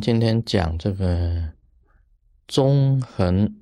[0.00, 1.52] 今天讲这个
[2.46, 3.56] 中恒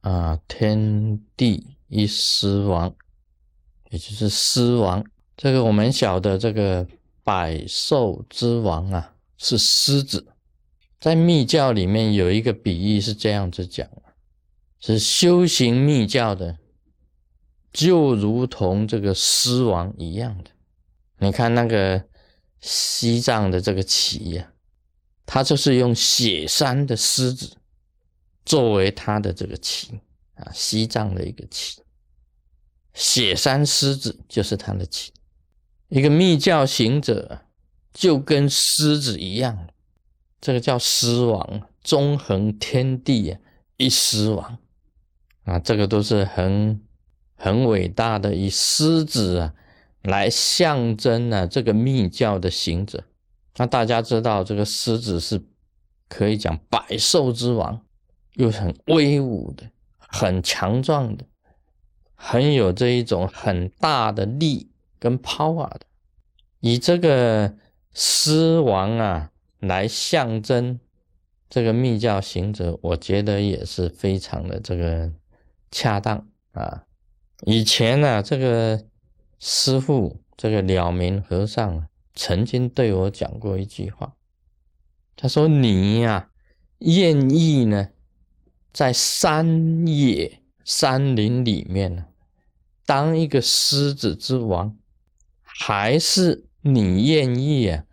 [0.00, 2.94] 啊，天地一狮王，
[3.90, 5.04] 也就是狮王。
[5.36, 6.86] 这个我们晓得，这个
[7.24, 10.26] 百兽之王啊，是狮子。
[11.00, 13.88] 在密教里面有一个比喻是这样子讲
[14.80, 16.58] 是修行密教的，
[17.72, 20.50] 就如同这个狮王一样的。
[21.18, 22.04] 你看那个
[22.60, 24.52] 西藏的这个旗呀。
[25.30, 27.58] 他就是用雪山的狮子
[28.46, 30.00] 作为他的这个旗
[30.36, 31.82] 啊，西藏的一个旗，
[32.94, 35.12] 雪山狮子就是他的旗。
[35.88, 37.42] 一个密教行者
[37.92, 39.68] 就跟狮子一样，
[40.40, 43.38] 这个叫狮王，纵横天地啊，
[43.76, 44.58] 一狮王
[45.44, 46.80] 啊，这个都是很
[47.34, 49.54] 很伟大的，以狮子啊
[50.00, 53.04] 来象征啊这个密教的行者。
[53.58, 55.42] 那大家知道，这个狮子是
[56.08, 57.84] 可以讲百兽之王，
[58.34, 59.64] 又很威武的，
[59.98, 61.24] 很强壮的，
[62.14, 65.80] 很有这一种很大的力跟 power 的。
[66.60, 67.56] 以这个
[67.92, 70.78] 狮王啊来象征
[71.50, 75.12] 这个密教行者，我觉得也是非常的这个
[75.72, 76.84] 恰当啊。
[77.42, 78.84] 以前呢，这个
[79.40, 81.87] 师傅这个了明和尚啊。
[82.18, 84.16] 曾经对我讲过一句话，
[85.14, 86.30] 他说：“你呀，
[86.78, 87.90] 愿意呢，
[88.72, 92.06] 在山野山林里面呢，
[92.84, 94.76] 当一个狮子之王，
[95.42, 97.84] 还是你愿意啊，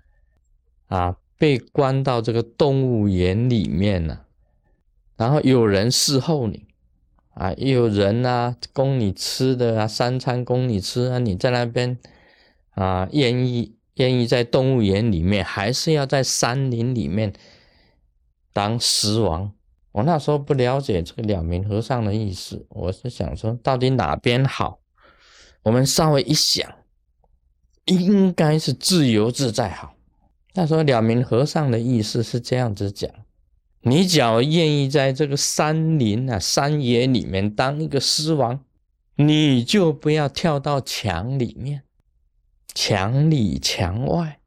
[0.87, 4.21] 啊，被关到这个动物园里面呢？
[5.15, 6.65] 然后有人侍候你，
[7.35, 11.99] 啊，有人啊供你吃的啊，三餐供你吃啊，你在那边
[12.71, 17.33] 啊，愿意。”愿意在动物园里面，还是要在山林里面
[18.53, 19.51] 当狮王？
[19.91, 24.79] 我那时候不了解这个两名和尚的意思，我是想说，到底哪边好？
[25.63, 26.69] 我们稍微一想，
[27.85, 29.95] 应该是自由自在好。
[30.53, 33.09] 那时候两名和尚的意思是这样子讲：
[33.81, 38.59] 你只要愿意在这个山林啊、山野里面当一个狮王，
[39.15, 41.83] 你就不要跳到墙里面。
[42.75, 44.39] 墙里墙外，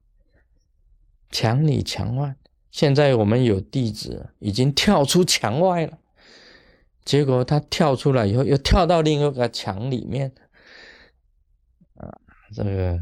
[1.31, 2.37] 墙里墙外。
[2.71, 5.99] 现在我们有弟子已经跳出墙外了，
[7.05, 10.33] 结果他跳出来以后，又跳到另一个墙里面。
[11.95, 12.21] 啊，
[12.55, 13.01] 这个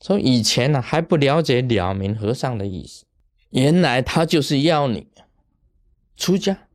[0.00, 3.04] 从以前呢还不了解了明和尚的意思，
[3.50, 5.06] 原来他就是要你
[6.16, 6.66] 出家、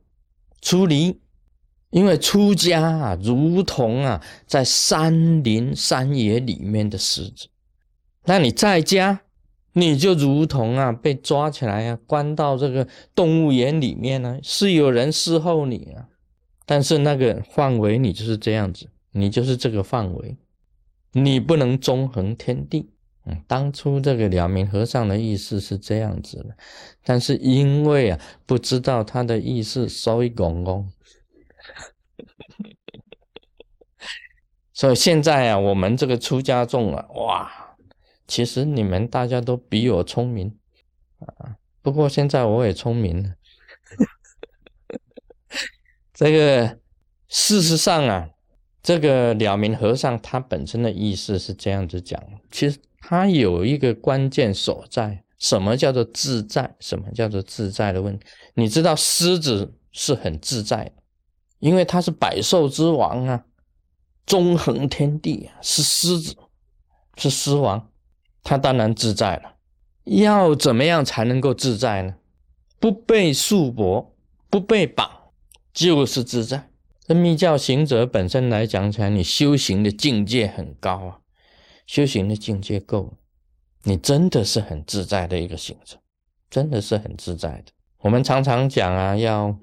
[0.60, 1.20] 出离。
[1.92, 7.48] 因为出家啊，如同啊，在山林山野里面的狮子；
[8.24, 9.20] 那你在家，
[9.74, 16.08] 你就如同啊，被抓起来啊，关到这个动物园里面呢，是有人侍候你啊。
[16.64, 20.38] 但是那个范围，你就是这样子，你就是这个范围，
[21.12, 22.88] 你不能纵横天地。
[23.26, 26.56] 嗯，当初这个两名和尚的意思是这样子的，
[27.04, 30.88] 但是因为啊，不知道他的意思，所以讲讲。
[34.72, 37.50] 所以现在啊，我们这个出家众啊，哇，
[38.26, 40.56] 其实你们大家都比我聪明
[41.18, 41.56] 啊。
[41.82, 43.30] 不过现在我也聪明了。
[46.14, 46.78] 这个
[47.28, 48.28] 事实上啊，
[48.82, 56.74] 这个了明和尚他本身的意思是这样子讲，其实他有一个关键所在，什么叫做自在？
[56.80, 58.26] 什么叫做自在的问题？
[58.54, 60.92] 你知道狮子是很自在。
[61.58, 63.44] 因为他是百兽之王啊，
[64.26, 66.36] 纵横天地，是狮子，
[67.16, 67.90] 是狮王，
[68.42, 69.56] 他当然自在了。
[70.04, 72.14] 要怎么样才能够自在呢？
[72.78, 74.08] 不被束缚，
[74.48, 75.08] 不被绑，
[75.72, 76.70] 就是自在。
[77.00, 81.18] 这密教行者本身来讲起来，你修行的境界很高啊，
[81.86, 83.12] 修行的境界够了，
[83.82, 85.98] 你真的是很自在的一个行者，
[86.48, 87.72] 真的是很自在的。
[87.98, 89.56] 我们常常讲啊，要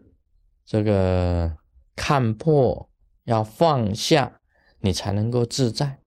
[0.66, 1.56] 这个。
[2.02, 2.90] 看破
[3.26, 4.39] 要放下，
[4.82, 6.00] 你才能够自在。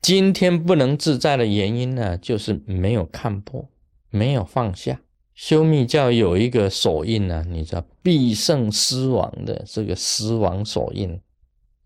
[0.00, 3.70] 今天不能自在的原因呢，就是没有看破，
[4.10, 5.00] 没有放下。
[5.34, 11.20] 修密教有一个手印呢，你知道必胜狮王的这个狮王手印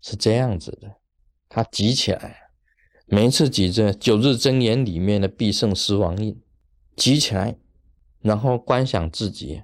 [0.01, 0.97] 是这样子的，
[1.47, 2.37] 它举起来，
[3.07, 6.39] 每一次举着九日真言里面的必胜狮王印，
[6.95, 7.55] 举起来，
[8.21, 9.63] 然后观想自己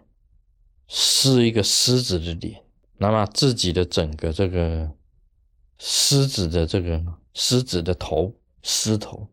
[0.88, 2.64] 是一个狮子的脸。
[2.98, 4.90] 那么自己的整个这个
[5.78, 7.02] 狮子的这个
[7.34, 8.34] 狮子的头
[8.64, 9.28] 狮头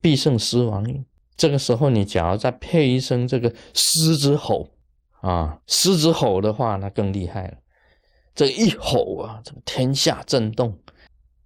[0.00, 1.04] 必胜狮王印，
[1.36, 4.68] 这个时候你假如再配一声这个狮子吼，
[5.20, 7.58] 啊，狮子吼的话，那更厉害了。
[8.34, 10.78] 这一吼啊，这个天下震动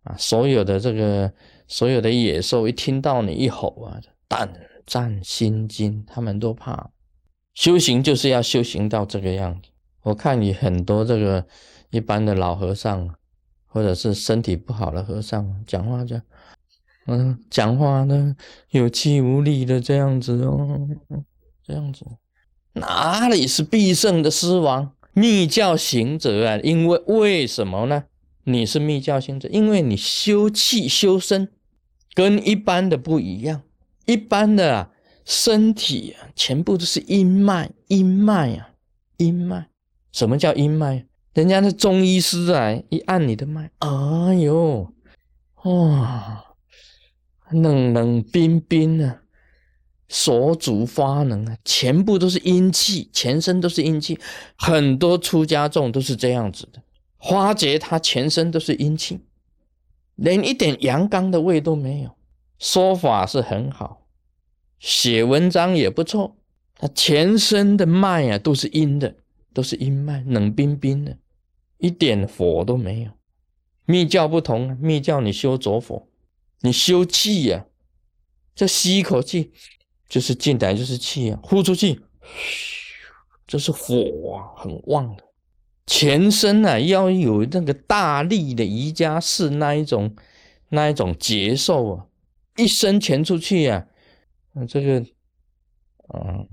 [0.02, 1.32] 啊，所有的这个
[1.68, 4.52] 所有的野兽一听到你一吼啊，胆
[4.84, 6.90] 战心惊，他们都怕。
[7.54, 9.70] 修行就是要修行到这个样子。
[10.02, 11.46] 我看你很多这个
[11.90, 13.14] 一般的老和尚，
[13.72, 16.20] 或者是身体不好的和尚，讲话就
[17.06, 18.36] 嗯，讲话呢
[18.70, 20.88] 有气无力的这样子哦，
[21.66, 22.04] 这样子。
[22.74, 24.92] 哪里是必胜的狮王？
[25.14, 26.58] 密教行者啊！
[26.62, 28.04] 因为为什么呢？
[28.44, 31.48] 你是密教行者，因为你修气修身
[32.14, 33.62] 跟一般的不一样。
[34.06, 34.90] 一般的，
[35.24, 38.70] 身体啊，全部都是阴脉，阴脉啊，
[39.18, 39.68] 阴脉。
[40.12, 41.06] 什么叫阴脉？
[41.34, 44.92] 人家的中医师啊，一按你的脉，哎呦，
[45.64, 46.44] 哇，
[47.50, 49.20] 冷冷冰冰啊！
[50.08, 54.18] 手足发冷啊，全部都是阴气，全身都是阴气。
[54.58, 56.82] 很多出家众都是这样子的。
[57.16, 59.20] 花姐她全身都是阴气，
[60.16, 62.10] 连一点阳刚的味都没有。
[62.58, 64.02] 说法是很好，
[64.78, 66.36] 写文章也不错。
[66.74, 69.14] 他全身的脉啊都是阴的，
[69.52, 71.18] 都是阴脉，冷冰冰的，
[71.78, 73.10] 一点火都没有。
[73.84, 76.06] 密教不同，密教你修浊火，
[76.60, 77.66] 你修气呀，
[78.54, 79.52] 这吸一口气。
[80.08, 81.98] 就是进来就是气啊，呼出去，
[83.46, 85.24] 这是火啊，很旺的。
[85.86, 90.14] 全身啊要有那个大力的瑜伽式那一种
[90.68, 92.06] 那一种节奏啊，
[92.58, 93.86] 一伸拳出去啊，
[94.68, 95.06] 这个，
[96.12, 96.46] 嗯，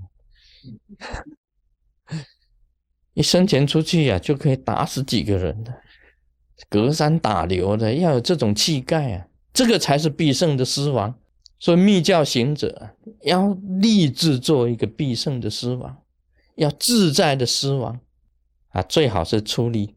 [3.14, 5.74] 一伸拳出去呀，就可以打死几个人的，
[6.68, 11.14] 隔山打牛的，要有这种气概啊，这个才是必胜的狮王。
[11.58, 12.90] 所以密教行者
[13.22, 15.94] 要立志做一个必胜的狮王，
[16.54, 18.00] 要自在的狮王
[18.68, 19.94] 啊，最好是出离，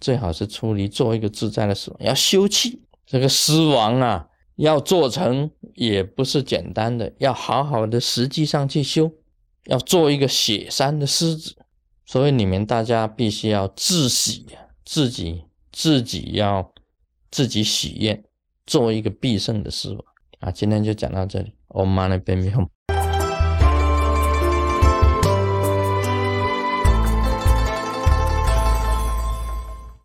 [0.00, 2.00] 最好是出离做一个自在的狮王。
[2.02, 4.26] 要修气，这个狮王啊，
[4.56, 9.12] 要做成也不是简单的，要好好的实际上去修，
[9.66, 11.54] 要做一个雪山的狮子。
[12.06, 14.46] 所以你们大家必须要自喜，
[14.84, 16.72] 自己自己要
[17.30, 18.22] 自己喜悦，
[18.66, 20.04] 做一个必胜的师傅。
[20.40, 22.70] 啊，今天就讲到这里，我们那边没有。